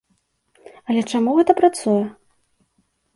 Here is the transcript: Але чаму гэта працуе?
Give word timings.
Але 0.93 1.01
чаму 1.13 1.35
гэта 1.39 1.51
працуе? 1.59 1.99